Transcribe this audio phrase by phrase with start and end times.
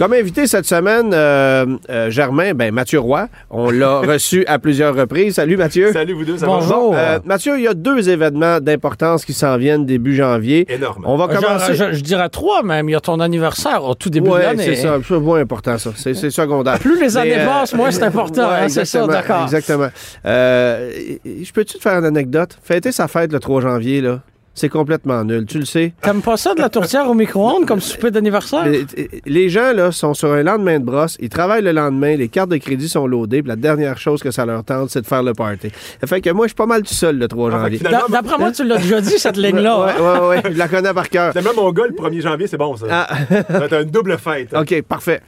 [0.00, 4.96] Comme invité cette semaine, euh, euh, Germain, ben Mathieu Roy, on l'a reçu à plusieurs
[4.96, 5.34] reprises.
[5.34, 5.92] Salut Mathieu.
[5.92, 6.94] Salut vous deux, ça Bonjour.
[6.94, 6.98] va?
[6.98, 10.64] Euh, Mathieu, il y a deux événements d'importance qui s'en viennent début janvier.
[10.72, 11.04] Énorme.
[11.06, 11.74] On va commencer.
[11.74, 12.88] je, je dirais trois même.
[12.88, 14.64] Il y a ton anniversaire au tout début de Ouais, l'année.
[14.64, 14.96] c'est ça.
[15.06, 15.90] C'est moins important, ça.
[15.94, 16.78] C'est c'est secondaire.
[16.78, 18.48] Plus les années euh, passent, moins c'est important.
[18.48, 19.42] ouais, hein, c'est ça, exactement, d'accord.
[19.42, 19.88] Exactement.
[20.24, 20.90] Euh,
[21.26, 22.56] je peux-tu te faire une anecdote?
[22.62, 24.20] Fêter sa fête le 3 janvier, là,
[24.54, 25.46] c'est complètement nul.
[25.46, 25.92] Tu le sais.
[26.02, 28.66] T'aimes pas ça de la tourtière au micro-ondes comme souper d'anniversaire?
[28.66, 28.84] Les,
[29.24, 31.16] les gens, là, sont sur un lendemain de brosse.
[31.20, 32.16] Ils travaillent le lendemain.
[32.16, 33.42] Les cartes de crédit sont loadées.
[33.42, 35.70] Puis la dernière chose que ça leur tente, c'est de faire le party.
[36.00, 37.84] Ça fait que moi, je suis pas mal tout seul le 3 Ah, fait que
[37.84, 37.98] janvier.
[38.10, 39.80] D'après moi, tu l'as déjà dit, cette ligne-là.
[39.80, 40.20] Ouais, hein?
[40.20, 41.32] ouais, ouais, je la connais par cœur.
[41.32, 42.86] Finalement, mon gars, le 1er janvier, c'est bon, ça.
[42.90, 43.08] Ah.
[43.30, 44.52] Ça va être une double fête.
[44.54, 45.20] OK, parfait.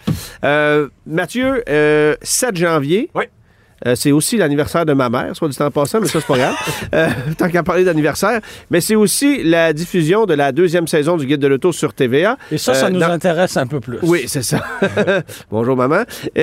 [0.44, 3.10] Euh, Mathieu, euh, 7 janvier.
[3.14, 3.24] Oui.
[3.86, 6.38] Euh, c'est aussi l'anniversaire de ma mère, soit du temps passant, mais ça, c'est pas
[6.38, 6.54] grave.
[6.94, 8.40] Euh, tant qu'à parler d'anniversaire.
[8.70, 12.36] Mais c'est aussi la diffusion de la deuxième saison du Guide de l'Auto sur TVA.
[12.50, 13.98] Et ça, ça Euh, nous dans- intéresse un peu plus.
[14.02, 14.62] Oui, c'est ça.
[15.50, 16.02] Bonjour, maman.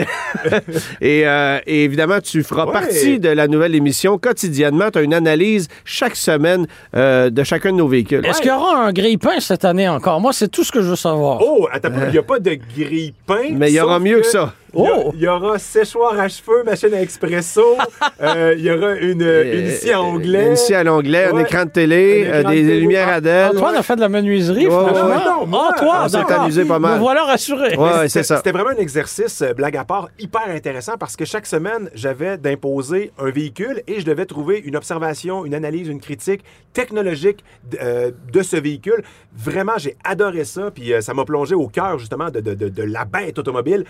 [1.01, 2.73] et, euh, et évidemment, tu feras Ouais.
[2.73, 4.17] partie de la nouvelle émission.
[4.17, 8.25] Quotidiennement, tu as une analyse chaque semaine euh, de chacun de nos véhicules.
[8.25, 10.19] Est-ce qu'il y aura un grille-pain cette année encore?
[10.19, 11.39] Moi, c'est tout ce que je veux savoir.
[11.41, 13.49] Oh, attends, il n'y a pas de grille-pain.
[13.51, 14.53] Mais il y aura mieux que ça.
[14.73, 15.11] Il y Oh!
[15.15, 17.77] il y, aura séchoir à cheveux, machine à expresso.
[18.21, 20.47] euh, Il y aura une, une scie à onglet.
[20.49, 21.41] Une scie à l'onglet, un Ouais.
[21.43, 23.57] écran de télé, Un euh, écran des de lumières Ah, Adèle.
[23.57, 25.07] Antoine a fait de la menuiserie, Ouais, franchement.
[25.09, 26.95] ouais, non, moi, toi, on s'est amusé pas mal.
[26.95, 27.75] Me voilà rassuré.
[27.77, 28.37] Ouais, c'est C'était- ça.
[28.37, 32.37] C'était vraiment un exercice, euh, blague à part, hyper intéressant parce que chaque semaine, j'avais
[32.37, 37.43] d'imposer un véhicule et je devais trouver une observation, une analyse, une critique technologique
[37.81, 39.03] euh, de ce véhicule.
[39.35, 40.69] Vraiment, j'ai adoré ça.
[40.73, 43.85] Puis euh, ça m'a plongé au cœur, justement, de, de- de- de la bête automobile.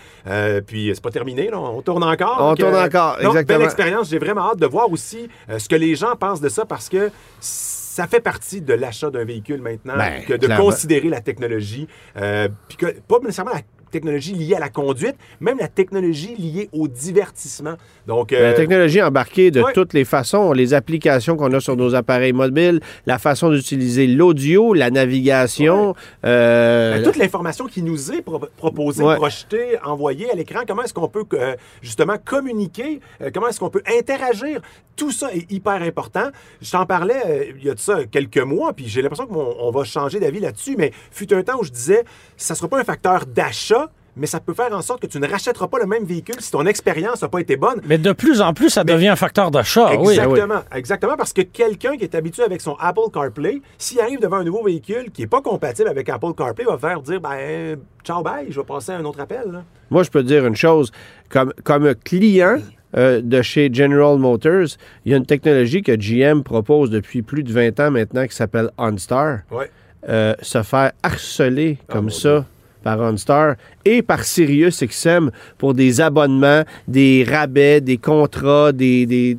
[0.70, 1.58] Euh, puis c'est pas terminé, là.
[1.58, 2.36] on tourne encore.
[2.40, 3.58] On Donc, tourne encore, non, exactement.
[3.58, 4.08] Belle expérience.
[4.10, 6.88] J'ai vraiment hâte de voir aussi euh, ce que les gens pensent de ça parce
[6.88, 7.10] que
[7.40, 10.64] ça fait partie de l'achat d'un véhicule maintenant, Ben, que de clairement.
[10.66, 15.58] considérer la technologie, euh, puis que pas nécessairement la technologie liée à la conduite, même
[15.58, 17.74] la technologie liée au divertissement.
[18.06, 19.72] Donc, euh, La technologie embarquée de ouais.
[19.72, 24.74] toutes les façons, les applications qu'on a sur nos appareils mobiles, la façon d'utiliser l'audio,
[24.74, 25.94] la navigation.
[26.24, 29.16] euh, ben, toute l'information qui nous est pro- proposée, Ouais.
[29.16, 33.70] projetée, envoyée à l'écran, comment est-ce qu'on peut euh, justement communiquer, euh, comment est-ce qu'on
[33.70, 34.60] peut interagir,
[34.96, 36.28] tout ça est hyper important.
[36.60, 39.54] Je t'en parlais euh, il y a de ça quelques mois, puis j'ai l'impression qu'on
[39.58, 42.04] on va changer d'avis là-dessus, mais fut un temps où je disais,
[42.36, 43.79] ça ne sera pas un facteur d'achat,
[44.16, 46.50] mais ça peut faire en sorte que tu ne rachèteras pas le même véhicule si
[46.50, 47.80] ton expérience n'a pas été bonne.
[47.86, 49.88] Mais de plus en plus, ça devient un facteur d'achat.
[49.90, 50.14] Ah Oui.
[50.14, 54.36] Exactement, exactement, parce que quelqu'un qui est habitué avec son Apple CarPlay, s'il arrive devant
[54.38, 58.22] un nouveau véhicule qui n'est pas compatible avec Apple CarPlay, va faire dire ben ciao
[58.22, 59.44] bye, je vais passer à un autre appel.
[59.52, 59.62] là.
[59.90, 60.92] Moi, je peux te dire une chose.
[61.28, 62.58] Comme, comme client
[62.96, 67.42] euh, de chez General Motors, il y a une technologie que GM propose depuis plus
[67.42, 69.40] de 20 ans maintenant qui s'appelle OnStar.
[69.50, 69.70] Ouais.
[70.08, 72.46] Euh, se faire harceler comme mon ça
[72.82, 73.54] par OnStar
[73.84, 79.06] et par Sirius XM pour des abonnements, des rabais, des contrats, des...
[79.06, 79.38] des-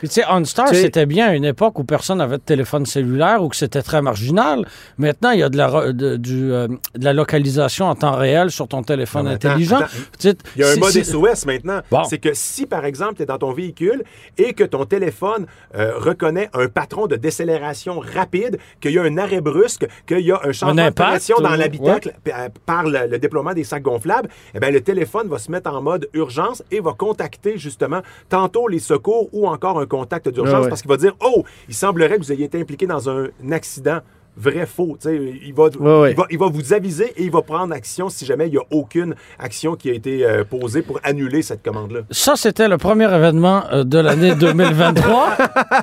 [0.00, 3.48] tu sais, OnStar, c'était bien à une époque où personne n'avait de téléphone cellulaire ou
[3.48, 4.66] que c'était très marginal.
[4.98, 8.50] Maintenant, il y a de la, de, du, euh, de la localisation en temps réel
[8.50, 9.76] sur ton téléphone Non, mais attends, intelligent.
[9.78, 10.38] attends.
[10.56, 11.80] Il y a un mode SOS maintenant.
[11.90, 12.04] Bon.
[12.04, 14.02] C'est que si, par exemple, tu es dans ton véhicule
[14.38, 15.46] et que ton téléphone
[15.76, 20.32] euh, reconnaît un patron de décélération rapide, qu'il y a un arrêt brusque, qu'il y
[20.32, 22.48] a un changement de impact, pression dans ou- l'habitacle euh,
[22.80, 25.82] par le, le déploiement des sacs gonflables, eh bien, le téléphone va se mettre en
[25.82, 30.60] mode urgence et va contacter justement tantôt les secours ou encore un contact d'urgence Ah
[30.62, 30.68] ouais.
[30.68, 34.00] parce qu'il va dire Oh, il semblerait que vous ayez été impliqué dans un accident.
[34.36, 34.96] Vrai, faux.
[35.00, 35.64] Tu sais, Il va,
[36.10, 38.56] il, va, il va vous aviser et il va prendre action si jamais il n'y
[38.58, 42.00] a aucune action qui a été euh, posée pour annuler cette commande-là.
[42.10, 45.36] Ça, c'était le premier événement euh, de l'année 2023.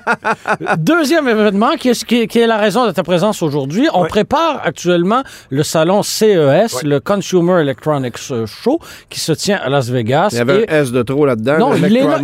[0.77, 3.87] Deuxième événement, qui est, qui est- qui est la raison de ta présence aujourd'hui.
[3.93, 8.79] On prépare actuellement le salon CES, le Consumer Electronics Show,
[9.09, 10.29] qui se tient à Las Vegas.
[10.31, 11.57] Il y avait Et- un S de trop là-dedans.
[11.59, 12.19] Non, il est là.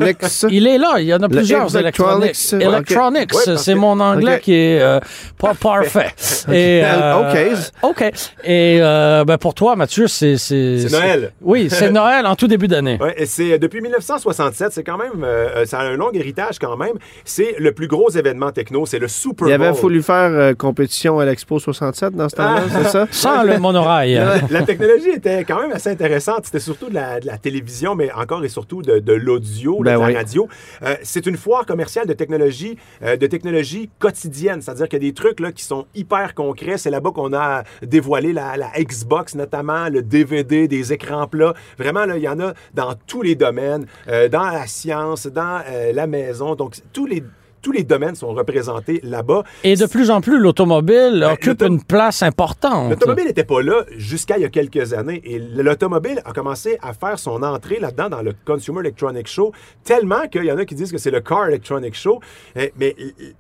[0.50, 0.96] Il est là.
[1.00, 2.36] Il y en a plusieurs Electronics.
[2.54, 5.00] Electronics, c'est que- mon anglais qui est euh,
[5.38, 6.13] pas parfait.
[6.52, 7.92] Et, euh, OK.
[8.02, 8.02] OK.
[8.44, 10.38] Et euh, ben pour toi, Mathieu, c'est...
[10.38, 11.32] C'est Noël.
[11.42, 12.98] Oui, c'est Noël en tout début d'année.
[13.02, 16.78] Ouais, et c'est depuis 1967, c'est quand même, euh, ça a un long héritage quand
[16.78, 16.94] même.
[17.26, 19.68] C'est le plus gros événement techno, c'est le Super Il Bowl.
[19.68, 22.80] avait fallu faire euh, compétition à l'Expo 67 dans ce temps-là, Ah.
[22.84, 23.08] c'est ça?
[23.12, 24.22] Sans le monorail.
[24.50, 26.46] La technologie était quand même assez intéressante.
[26.46, 29.96] C'était surtout de la, de la télévision, mais encore et surtout de, de l'audio, Ben
[29.96, 30.16] de la oui.
[30.16, 30.48] radio.
[30.84, 34.62] Euh, c'est une foire commerciale de technologie, euh, de technologie quotidienne.
[34.62, 36.03] C'est-à-dire qu'il y a des trucs là, qui sont hyper
[36.36, 36.78] concrets.
[36.78, 41.54] C'est là-bas qu'on a dévoilé la, la Xbox, notamment le DVD, des écrans plats.
[41.78, 45.62] Vraiment, là, il y en a dans tous les domaines, euh, dans la science, dans
[45.70, 46.56] euh, la maison.
[46.56, 47.24] Donc, tous les,
[47.62, 49.44] tous les domaines sont représentés là-bas.
[49.64, 52.92] Et de plus en plus, l'automobile Ben, occupe une place importante.
[52.92, 55.22] L'automobile n'était pas là jusqu'à il y a quelques années.
[55.24, 59.54] Et l'automobile a commencé à faire son entrée là-dedans dans le Consumer Electronics Show,
[59.84, 62.20] tellement qu'il y en a qui disent que c'est le Car Electronics Show.
[62.58, 62.96] Euh, Mais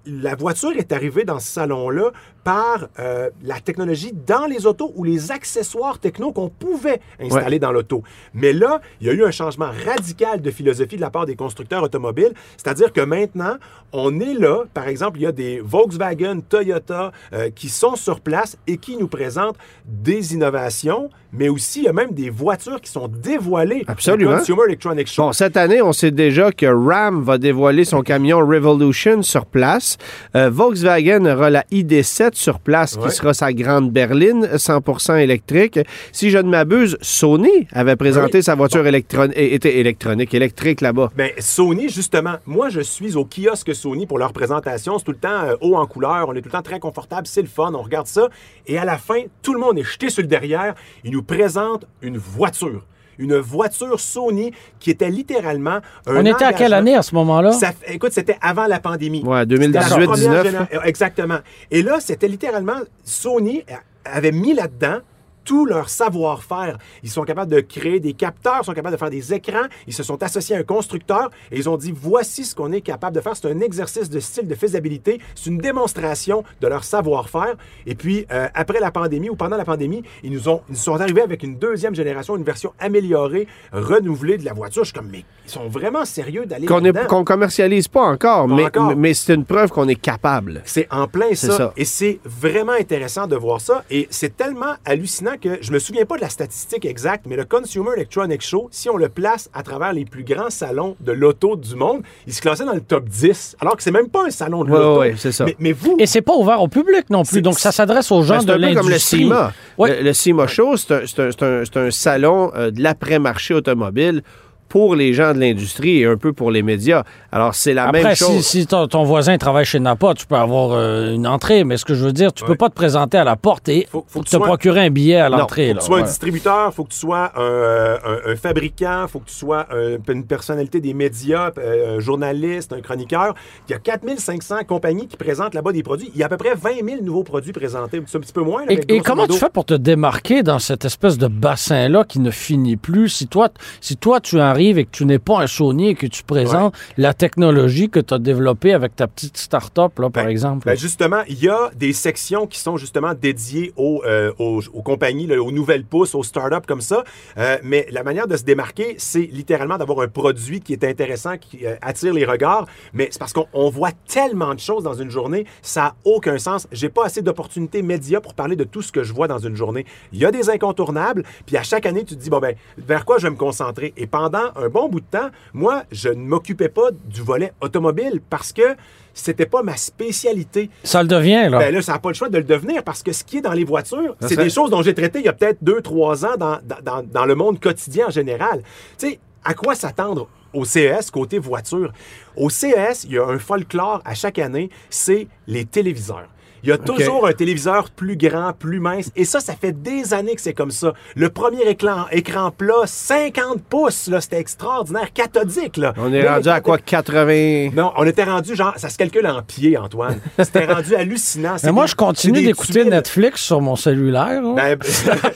[0.05, 2.11] la voiture est arrivée dans ce salon-là
[2.43, 7.71] par euh, la technologie dans les autos ou les accessoires techno qu'on pouvait installer dans
[7.71, 8.03] l'auto.
[8.33, 11.35] Mais là, il y a eu un changement radical de philosophie de la part des
[11.35, 12.33] constructeurs automobiles.
[12.57, 13.55] C'est-à-dire que maintenant,
[13.91, 18.19] on est là, par exemple, il y a des Volkswagen, Toyota euh, qui sont sur
[18.19, 22.79] place et qui nous présentent des innovations, mais aussi il y a même des voitures
[22.81, 24.31] qui sont dévoilées Absolument.
[24.33, 25.23] au Consumer Electronics Show.
[25.23, 29.97] Bon, cette année, on sait déjà que Ram va dévoiler son camion Revolution sur place.
[30.35, 33.09] Euh, Volkswagen aura la ID7 sur place, Ouais.
[33.09, 35.79] qui sera sa grande berline 100% électrique.
[36.11, 38.43] Si je ne m'abuse, Sony avait présenté Oui.
[38.43, 41.11] sa voiture électronique, était électronique, électrique là-bas.
[41.15, 44.97] Ben, Sony, justement, moi, je suis au kiosque Sony pour leur présentation.
[44.99, 46.25] C'est tout le temps euh, haut en couleur.
[46.29, 47.27] On est tout le temps très confortable.
[47.27, 47.71] C'est le fun.
[47.73, 48.27] On regarde ça.
[48.67, 50.75] Et à la fin, tout le monde est jeté sur le derrière.
[51.03, 52.85] Ils nous présentent une voiture.
[53.19, 57.51] Une voiture Sony qui était littéralement un On était à quelle année à ce moment-là?
[57.87, 59.21] Écoute, c'était avant la pandémie.
[59.23, 60.45] Ouais, C'était la 2018, première 19.
[60.47, 61.37] génération- Exactement.
[61.69, 63.63] Et là, c'était littéralement Sony
[64.03, 64.97] avait mis là-dedans
[65.43, 66.77] tout leur savoir-faire.
[67.03, 69.93] Ils sont capables de créer des capteurs, ils sont capables de faire des écrans, ils
[69.93, 73.15] se sont associés à un constructeur et ils ont dit voici ce qu'on est capable
[73.15, 73.35] de faire.
[73.35, 77.55] C'est un exercice de style de faisabilité, c'est une démonstration de leur savoir-faire.
[77.85, 80.99] Et puis, euh, après la pandémie ou pendant la pandémie, ils nous, ont, ils sont
[80.99, 84.83] arrivés avec une deuxième génération, une version améliorée, renouvelée de la voiture.
[84.83, 88.53] Je suis comme, mais ils sont vraiment sérieux d'aller Qu'on qu'on commercialise pas encore, Pas
[88.55, 88.95] mais, encore.
[88.95, 90.61] mais c'est une preuve qu'on est capable.
[90.65, 91.57] C'est en plein C'est ça.
[91.57, 91.73] ça.
[91.77, 93.83] Et c'est vraiment intéressant de voir ça.
[93.89, 97.45] Et c'est tellement hallucinant que je me souviens pas de la statistique exacte, mais le
[97.45, 101.55] Consumer Electronics Show, si on le place à travers les plus grands salons de l'auto
[101.55, 104.29] du monde, il se classait dans le top 10, alors que c'est même pas un
[104.29, 104.99] salon de Ouais, l'auto.
[105.01, 105.45] ouais, c'est ça.
[105.45, 107.41] Mais, mais vous, Et c'est pas ouvert au public non plus.
[107.41, 108.81] Donc, ça s'adresse aux gens Ben, c'est de un peu l'industrie.
[108.81, 109.53] comme le CIMA.
[109.77, 109.97] Ouais.
[109.97, 113.53] Le, le CIMA Show, c'est un, c'est un- c'est un- un salon euh, de l'après-marché
[113.53, 114.23] automobile
[114.69, 117.03] pour les gens de l'industrie et un peu pour les médias.
[117.33, 118.27] Alors, c'est la même Après, chose.
[118.41, 121.63] si, si ton, ton voisin travaille chez Napa, tu peux avoir euh, une entrée.
[121.63, 122.57] Mais ce que je veux dire, tu peux Ouais.
[122.57, 124.89] pas te présenter à la porte et Faut- faut que te tu sois- procurer un
[124.91, 125.69] billet à l'entrée.
[125.69, 126.07] faut que tu sois un Ouais.
[126.07, 129.97] distributeur, faut que tu sois un, euh, un- un fabricant, faut que tu sois un-
[130.13, 133.33] une personnalité des médias, euh, un journaliste, un chroniqueur.
[133.67, 136.11] Il y a 4500 compagnies qui présentent là-bas des produits.
[136.13, 137.99] Il y a à peu près 20 000 nouveaux produits présentés.
[138.05, 138.63] C'est un petit peu moins.
[138.65, 139.33] là, Et, comment modo.
[139.33, 143.09] tu fais pour te démarquer dans cette espèce de bassin-là qui ne finit plus?
[143.09, 143.49] Si toi,
[143.81, 146.75] si toi tu arrives et que tu n'es pas un Sony et que tu présentes
[146.97, 150.65] la technologie que tu as développée avec ta petite start-up, là, par Ben, exemple.
[150.65, 154.81] Ben justement, il y a des sections qui sont justement dédiées aux, euh, aux, aux
[154.81, 157.05] compagnies, là, aux nouvelles pousses, aux startups comme ça.
[157.37, 161.37] Euh, mais la manière de se démarquer, c'est littéralement d'avoir un produit qui est intéressant,
[161.37, 162.65] qui euh, attire les regards.
[162.91, 166.37] Mais c'est parce qu'on on voit tellement de choses dans une journée, ça n'a aucun
[166.37, 166.67] sens.
[166.73, 169.55] J'ai pas assez d'opportunités médias pour parler de tout ce que je vois dans une
[169.55, 169.85] journée.
[170.11, 173.05] Il y a des incontournables, puis à chaque année, tu te dis, bon ben, vers
[173.05, 173.93] quoi je vais me concentrer?
[173.95, 178.19] Et pendant un bon bout de temps, moi, je ne m'occupais pas du volet automobile
[178.29, 178.75] parce que
[179.13, 180.69] c'était pas ma spécialité.
[180.83, 181.59] Ça le devient, là.
[181.59, 183.41] Ben là, ça n'a pas le choix de le devenir parce que ce qui est
[183.41, 186.25] dans les voitures, c'est des choses dont j'ai traité il y a peut-être deux, trois
[186.25, 188.63] ans dans, dans- dans- dans le monde quotidien en général.
[188.97, 191.91] Tu sais, à quoi s'attendre au CES côté voiture?
[192.35, 196.27] Au CES, il y a un folklore à chaque année, c'est les téléviseurs.
[196.63, 199.11] Il y a toujours un téléviseur plus grand, plus mince.
[199.15, 200.93] Et ça, ça fait des années que c'est comme ça.
[201.15, 205.77] Le premier écran, écran plat, 50 pouces, là, c'était extraordinaire, cathodique.
[205.77, 205.93] Là.
[205.97, 206.77] On est Mais rendu à quoi?
[206.77, 207.71] 80...
[207.75, 210.19] non, on était rendu genre, ça se calcule en pieds, Antoine.
[210.39, 211.55] C'était rendu hallucinant.
[211.63, 212.85] Mais moi, des- je continue d'écouter.
[212.85, 214.41] Netflix sur mon cellulaire.
[214.55, 214.77] Ben,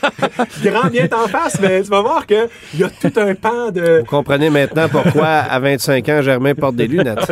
[0.64, 4.00] grand bien t'en face, mais tu vas voir qu'il y a tout un pan de.
[4.00, 7.32] Vous comprenez maintenant pourquoi, à 25 ans, Germain porte des lunettes.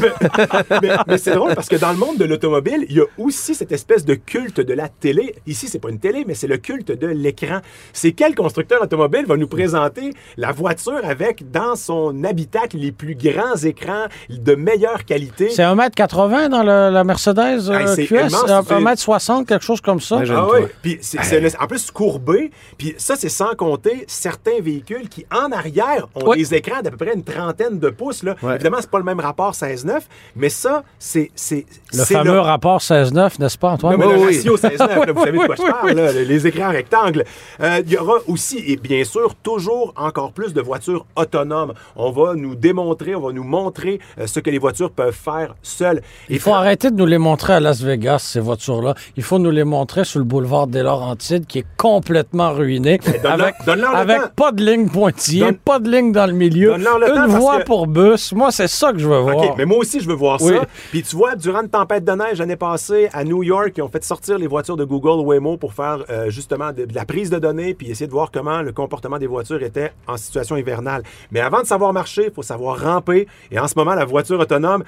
[0.82, 3.35] mais mais c'est drôle parce que dans le monde de l'automobile, il y a aussi
[3.36, 5.34] aussi cette espèce de culte de la télé.
[5.46, 7.60] Ici, c'est pas une télé, mais c'est le culte de l'écran.
[7.92, 13.14] C'est quel constructeur automobile va nous présenter la voiture avec, dans son habitacle, les plus
[13.14, 15.50] grands écrans de meilleure qualité?
[15.50, 19.64] C'est 1m80 dans le- la Mercedes euh, Hey, c'est QS, immense, euh, c'est- 1m60, quelque
[19.64, 20.20] chose comme ça?
[20.30, 22.50] Ah oui, puis c'est c'est en plus courbé.
[22.78, 26.96] Puis ça, c'est sans compter certains véhicules qui, en arrière, ont des écrans d'à peu
[26.96, 28.22] près une trentaine de pouces.
[28.22, 28.34] Là.
[28.42, 28.54] Ouais.
[28.54, 32.80] Évidemment, c'est pas le même rapport 16-9, mais ça, c'est c'est- Le c'est fameux rapport
[32.80, 33.92] 16-9, n'est-ce pas, Antoine?
[33.92, 34.36] Non, mais Oui, le oui.
[34.36, 37.24] ratio 16-9, là, vous savez de quoi je parle, là, les écrans rectangles.
[37.60, 41.72] Euh, Il y aura aussi, et bien sûr, toujours encore plus de voitures autonomes.
[41.96, 45.54] On va nous démontrer, on va nous montrer euh, ce que les voitures peuvent faire
[45.62, 46.00] seules.
[46.28, 48.94] Il faut arrêter de nous les montrer à Las Vegas, ces voitures-là.
[49.16, 53.32] Il faut nous les montrer sur le boulevard des Laurentides, qui est complètement ruiné, donne-leur-
[53.32, 54.28] avec, donne-leur le avec temps.
[54.36, 57.36] pas de ligne pointillée, Donne- pas de ligne dans le milieu, Donne-leur le temps une
[57.38, 58.32] voie que- pour bus.
[58.32, 59.36] Moi, c'est ça que je veux voir.
[59.36, 60.54] OK, mais moi aussi, je veux voir Oui.
[60.54, 60.62] ça.
[60.90, 63.88] Puis tu vois, durant une tempête de neige l'année passée, à New York, ils ont
[63.88, 67.38] fait sortir les voitures de Google Waymo pour faire euh, justement de, la prise de
[67.38, 71.02] données puis essayer de voir comment le comportement des voitures était en situation hivernale.
[71.30, 73.26] Mais avant de savoir marcher, il faut savoir ramper.
[73.50, 74.84] Et en ce moment, la voiture autonome...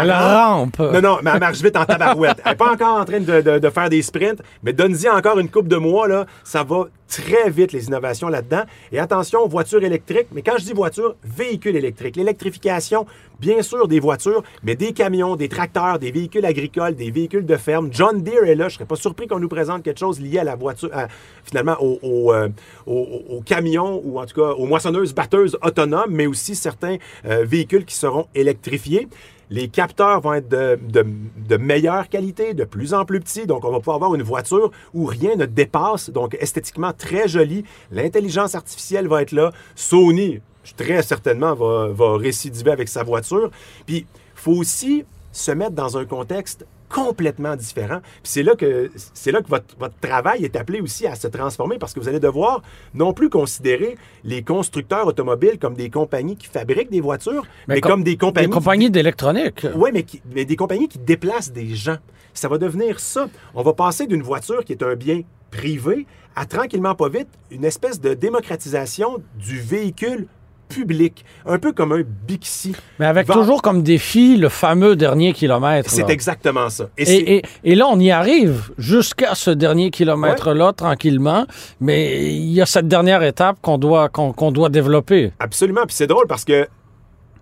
[0.00, 0.76] Elle rampe.
[0.76, 0.92] rampe.
[0.94, 2.38] Non, non, mais elle marche vite en tabarouette.
[2.44, 5.38] Elle n'est pas encore en train de, de- de faire des sprints, mais donne-y encore
[5.38, 8.62] une coupe de mois, là, ça va très vite, les innovations là-dedans.
[8.90, 12.16] Et attention, voiture électrique, mais quand je dis voiture, véhicule électrique.
[12.16, 13.04] L'électrification,
[13.38, 17.56] bien sûr, des voitures, mais des camions, des tracteurs, des véhicules agricoles, des véhicules de
[17.58, 17.88] ferme.
[17.92, 18.68] John Deere est là.
[18.68, 21.08] Je ne serais pas surpris qu'on nous présente quelque chose lié à la voiture, à-
[21.44, 22.48] finalement, aux au, euh,
[22.86, 26.96] au- au camions ou en tout cas aux moissonneuses batteuses autonomes, mais aussi certains
[27.26, 29.06] euh, véhicules qui seront électrifiés.
[29.52, 33.46] Les capteurs vont être de, meilleure qualité, de plus en plus petits.
[33.46, 36.08] Donc, on va pouvoir avoir une voiture où rien ne dépasse.
[36.08, 37.62] Donc, esthétiquement très jolie.
[37.90, 39.52] L'intelligence artificielle va être là.
[39.74, 40.40] Sony,
[40.78, 43.50] très certainement, va, va récidiver avec sa voiture.
[43.84, 48.00] Puis, il faut aussi se mettre dans un contexte complètement différent.
[48.02, 51.26] Puis c'est là que c'est là que votre, votre travail est appelé aussi à se
[51.28, 52.62] transformer parce que vous allez devoir
[52.94, 57.90] non plus considérer les constructeurs automobiles comme des compagnies qui fabriquent des voitures, mais, com-
[57.92, 59.66] comme des compagnies Des compagnies d'électronique.
[59.74, 61.96] oui, mais, qui- mais des compagnies qui déplacent des gens.
[62.34, 63.28] Ça va devenir ça.
[63.54, 67.64] On va passer d'une voiture qui est un bien privé à tranquillement pas vite une
[67.64, 70.26] espèce de démocratisation du véhicule
[70.74, 72.74] public, un peu comme un Bixi.
[72.98, 75.90] Mais avec toujours comme défi le fameux dernier kilomètre.
[75.90, 76.88] C'est exactement ça.
[76.98, 81.46] Et, Et, et- et là, on y arrive jusqu'à ce dernier kilomètre-là, tranquillement.
[81.80, 85.32] Mais il y a cette dernière étape qu'on doit, qu'on doit développer.
[85.38, 85.82] Absolument.
[85.86, 86.66] Puis c'est drôle parce que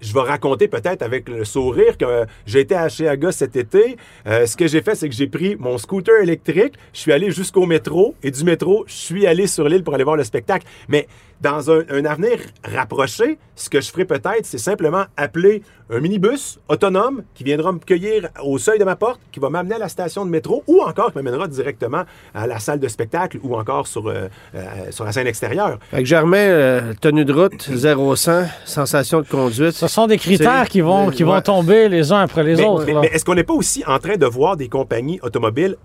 [0.00, 3.98] je vais raconter peut-être avec le sourire que euh, j'ai été à Cheaga cet été.
[4.26, 7.30] Euh, ce que j'ai fait, c'est que j'ai pris mon scooter électrique, je suis allé
[7.30, 10.66] jusqu'au métro et du métro, je suis allé sur l'île pour aller voir le spectacle.
[10.88, 11.06] Mais
[11.40, 16.58] dans un, un avenir rapproché, ce que je ferai peut-être, c'est simplement appeler un minibus
[16.68, 19.88] autonome qui viendra me cueillir au seuil de ma porte, qui va m'amener à la
[19.88, 22.04] station de métro ou encore qui m'amènera directement
[22.34, 25.78] à la salle de spectacle ou encore sur, euh, euh, sur la scène extérieure.
[25.90, 29.72] Fait que Germain, euh, tenue de route, 0-100, sensation de conduite.
[29.72, 31.42] Ce sont des critères qui vont, qui vont ouais.
[31.42, 32.84] tomber les uns après les Mais, autres.
[32.86, 35.76] mais- mais est-ce qu'on n'est pas aussi en train de voir des compagnies automobiles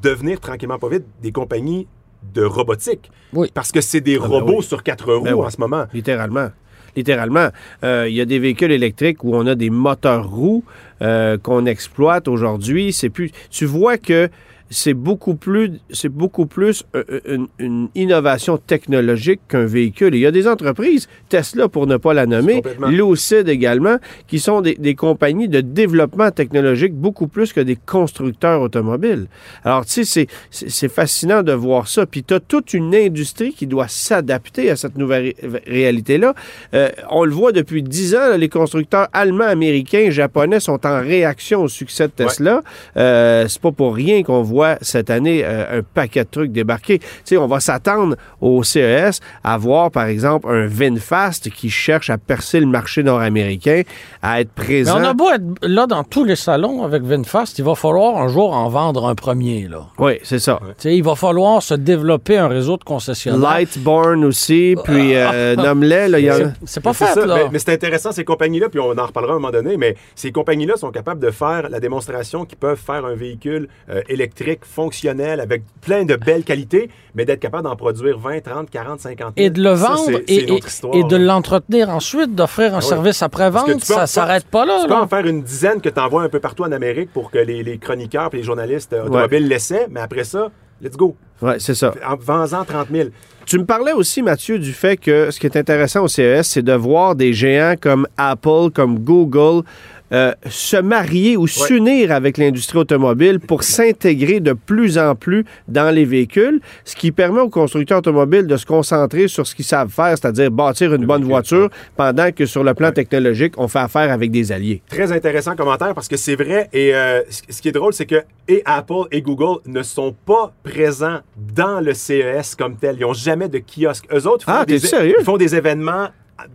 [0.00, 1.88] devenir tranquillement pas vite des compagnies
[2.34, 3.10] de robotique?
[3.32, 3.50] Oui.
[3.52, 4.62] Parce que c'est des ben robots oui.
[4.62, 5.46] sur quatre roues Ben oui.
[5.46, 5.84] en ce moment.
[5.92, 6.50] Littéralement.
[6.94, 7.48] Littéralement.
[7.84, 10.64] Euh, Il y a des véhicules électriques où on a des moteurs roues
[11.00, 12.92] euh, qu'on exploite aujourd'hui.
[12.92, 13.30] C'est plus.
[13.50, 14.28] Tu vois que
[14.72, 20.14] c'est beaucoup plus, c'est beaucoup plus euh, une, une innovation technologique qu'un véhicule.
[20.14, 22.62] Et il y a des entreprises, Tesla pour ne pas la nommer.
[22.90, 28.60] Lucid également, qui sont des, des compagnies de développement technologique beaucoup plus que des constructeurs
[28.62, 29.26] automobiles.
[29.64, 32.06] Alors, tu sais, c'est- fascinant de voir ça.
[32.06, 36.34] Puis tu as toute une industrie qui doit s'adapter à cette nouvelle ré- réalité-là.
[36.74, 41.00] Euh, on le voit depuis dix ans, là, les constructeurs allemands, américains, japonais sont en
[41.00, 42.62] réaction au succès de Tesla.
[42.96, 46.98] Euh, c'est pas pour rien qu'on voit cette année euh, un paquet de trucs débarquer.
[46.98, 52.10] Tu sais, on va s'attendre au CES à voir, par exemple, un VinFast qui cherche
[52.10, 53.82] à percer le marché nord-américain,
[54.22, 54.98] à être Mais présent.
[55.00, 58.28] on a beau être là dans tous les salons avec VinFast, il va falloir un
[58.28, 59.68] jour en vendre un premier.
[59.68, 59.86] Là.
[59.98, 60.58] Oui, c'est ça.
[60.62, 63.40] Tu sais, Il va falloir se développer un réseau de concessionnaires.
[63.50, 67.24] Lightborn aussi, puis euh, Nomlet, là, il y en a- C'est- pas fait, ça.
[67.26, 67.34] là.
[67.36, 69.96] Mais, mais c'est intéressant, ces compagnies-là, puis on en reparlera à un moment donné, mais
[70.14, 74.41] ces compagnies-là sont capables de faire la démonstration qu'ils peuvent faire un véhicule euh, électrique
[74.64, 79.18] fonctionnel avec plein de belles qualités, mais d'être capable d'en produire 20, 30, 40, 50
[79.18, 79.30] 000.
[79.36, 82.84] et de le vendre c'est et, de l'entretenir ensuite, d'offrir un oui.
[82.84, 84.78] service après-vente, ça en- s'arrête pas là.
[84.82, 85.02] Tu peux là.
[85.02, 87.62] en faire une dizaine que tu envoies un peu partout en Amérique pour que les,
[87.62, 91.16] les chroniqueurs et les journalistes euh, automobiles l'essaient, mais après ça, let's go.
[91.40, 91.92] Ouais, c'est ça.
[92.06, 93.08] En vends-en 30 000.
[93.44, 96.62] Tu me parlais aussi, Mathieu, du fait que ce qui est intéressant au CES, c'est
[96.62, 99.64] de voir des géants comme Apple, comme Google,
[100.12, 105.94] euh, se marier ou s'unir avec l'industrie automobile pour s'intégrer de plus en plus dans
[105.94, 109.88] les véhicules, ce qui permet aux constructeurs automobiles de se concentrer sur ce qu'ils savent
[109.90, 114.10] faire, c'est-à-dire bâtir une bonne voiture, pendant que sur le plan technologique, on fait affaire
[114.12, 114.82] avec des alliés.
[114.88, 116.68] Très intéressant commentaire parce que c'est vrai.
[116.72, 120.52] Et euh, ce qui est drôle, c'est que et Apple et Google ne sont pas
[120.64, 121.20] présents
[121.54, 122.96] dans le CES comme tel.
[122.98, 124.06] Ils n'ont jamais de kiosque.
[124.12, 125.14] Eux autres font, Ah, des, sérieux?
[125.24, 126.08] font des événements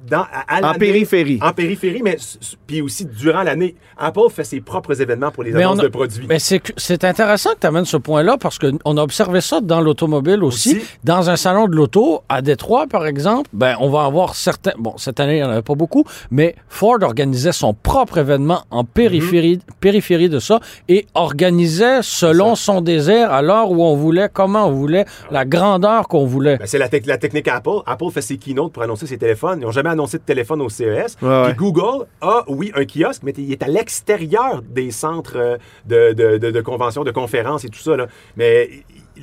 [0.09, 1.39] dans, à, à En périphérie.
[1.41, 2.17] En périphérie, mais
[2.65, 3.75] puis aussi durant l'année.
[3.97, 6.25] Apple fait ses propres événements pour les Mais annonces a- de produits.
[6.27, 10.43] Mais c'est intéressant que tu amènes ce point-là parce qu'on a observé ça dans l'automobile
[10.43, 10.75] aussi.
[10.77, 10.81] Aussi.
[11.03, 14.73] Dans un salon de l'auto, à Détroit, par exemple, ben, on va avoir certains.
[14.77, 18.63] Bon, cette année, il n'y en avait pas beaucoup, mais Ford organisait son propre événement
[18.71, 19.75] en périphérie, Mhm.
[19.79, 24.71] périphérie de ça et organisait selon son désir, à l'heure où on voulait, comment on
[24.71, 26.57] voulait, la grandeur qu'on voulait.
[26.57, 27.81] Ben, c'est la, la technique Apple.
[27.85, 29.63] Apple fait ses keynotes pour annoncer ses téléphones.
[29.67, 31.17] N'ont jamais annoncé de téléphone au CES.
[31.21, 31.43] Ouais, ouais.
[31.47, 36.13] Puis Google a, oui, un kiosque, mais il est à l'extérieur des centres euh, de,
[36.13, 37.97] de, de, de conventions, de conférences et tout ça.
[37.97, 38.07] Là.
[38.37, 38.69] Mais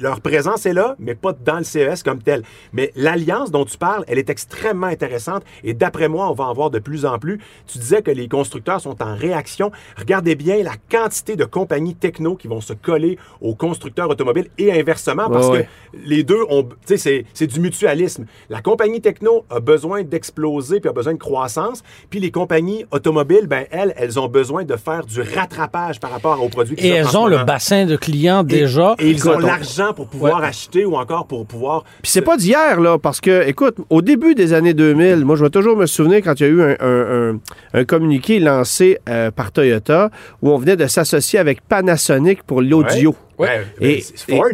[0.00, 2.42] leur présence est là, mais pas dans le CES comme tel.
[2.72, 6.52] Mais l'alliance dont tu parles, elle est extrêmement intéressante et d'après moi, on va en
[6.54, 7.38] voir de plus en plus.
[7.66, 9.70] Tu disais que les constructeurs sont en réaction.
[9.96, 14.72] Regardez bien la quantité de compagnies techno qui vont se coller aux constructeurs automobiles et
[14.72, 18.24] inversement parce Ouais, que les deux ont, tu sais, c'est- c'est du mutualisme.
[18.48, 23.46] La compagnie techno a besoin d'exploser puis a besoin de croissance, puis les compagnies automobiles,
[23.46, 26.90] ben elles, elles ont besoin de faire du rattrapage par rapport aux produits qui Et
[26.90, 28.94] elles ont le bassin de clients déjà.
[28.98, 31.84] Et ils ont Écoute, l'argent pour pouvoir acheter ou encore pour pouvoir.
[32.02, 35.44] Puis c'est pas d'hier, là, parce que, écoute, au début des années 2000, moi, je
[35.44, 37.40] vais toujours me souvenir quand il y a eu un, un- un-
[37.74, 40.10] un communiqué lancé euh, par Toyota
[40.42, 43.14] où on venait de s'associer avec Panasonic pour l'audio.
[43.38, 43.64] Ouais.
[43.80, 44.48] Et- Et, c'est Ford.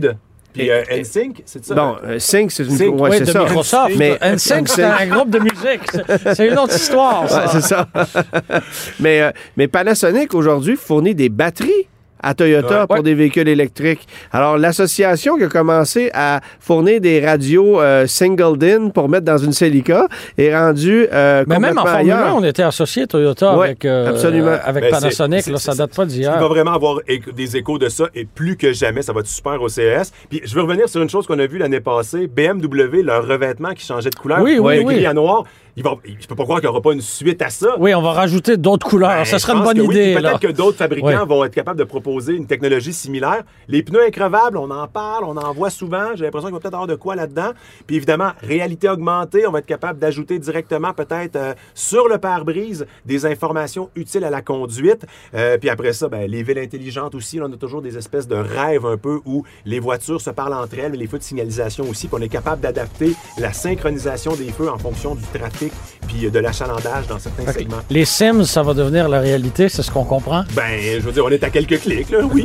[0.52, 1.74] Puis et- euh, NSYNC, c'est ça?
[1.76, 2.70] Bon, euh, Sync, c'est une...
[2.76, 3.44] Sync, ouais, de ça.
[3.44, 3.94] Microsoft.
[3.96, 5.80] Mais- NSYNC, c'est un groupe de musique.
[5.92, 7.42] C'est- C'est une autre histoire, ça.
[7.44, 7.86] Ouais, c'est ça.
[9.00, 11.86] mais, euh, mais Panasonic, aujourd'hui, fournit des batteries
[12.22, 12.86] à Toyota Ouais.
[12.86, 13.02] pour Ouais.
[13.02, 14.06] des véhicules électriques.
[14.32, 19.38] Alors, l'association qui a commencé à fournir des radios euh, singled in pour mettre dans
[19.38, 20.06] une Celica
[20.38, 22.36] est rendue euh, Mais même en Formule 1, ailleurs.
[22.36, 24.56] on était associé Toyota Ouais, avec, euh, absolument.
[24.64, 25.42] avec Ben, Panasonic.
[25.58, 26.38] ça date pas Il d'hier.
[26.38, 26.98] va vraiment avoir
[27.34, 30.12] des échos de ça et plus que jamais, ça va être super au CES.
[30.28, 32.26] Puis je veux revenir sur une chose qu'on a vue l'année passée.
[32.26, 35.06] BMW, leur revêtement qui changeait de couleur, Oui, oui, de gris oui.
[35.06, 35.44] à noir.
[35.76, 37.76] Il va, je peux pas croire qu'il n'y aura pas une suite à ça.
[37.78, 39.10] Oui, on va rajouter d'autres couleurs.
[39.10, 39.94] Ben, ça serait une bonne que oui.
[39.94, 40.14] idée.
[40.14, 40.30] Là.
[40.30, 43.42] Peut-être que d'autres fabricants vont être capables de proposer une technologie similaire.
[43.68, 46.14] Les pneus increvables, on en parle, on en voit souvent.
[46.14, 47.50] J'ai l'impression qu'il va peut-être avoir de quoi là-dedans.
[47.86, 52.86] Puis évidemment, réalité augmentée, on va être capable d'ajouter directement peut-être euh, sur le pare-brise
[53.04, 55.06] des informations utiles à la conduite.
[55.34, 57.38] Euh, puis après ça, ben, les villes intelligentes aussi.
[57.38, 60.54] Là, on a toujours des espèces de rêves un peu où les voitures se parlent
[60.54, 62.08] entre elles, mais les feux de signalisation aussi.
[62.08, 65.69] Puis on est capable d'adapter la synchronisation des feux en fonction du trafic
[66.08, 67.80] puis euh, de l'achalandage dans certains segments.
[67.90, 70.44] Les Sims, ça va devenir la réalité, c'est ce qu'on comprend?
[70.54, 72.44] Ben, je veux dire, on est à quelques clics, là, oui.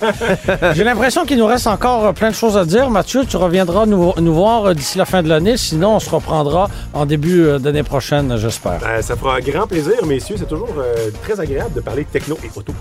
[0.74, 2.90] J'ai l'impression qu'il nous reste encore euh, plein de choses à dire.
[2.90, 5.56] Mathieu, tu reviendras nous, nous voir euh, d'ici la fin de l'année.
[5.56, 8.80] Sinon, on se reprendra en début d'année prochaine, j'espère.
[8.80, 10.36] Ben, ça fera grand plaisir, messieurs.
[10.38, 12.72] C'est toujours euh, très agréable de parler de techno et auto.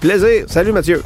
[0.00, 0.44] Plaisir.
[0.48, 1.02] Salut, Mathieu.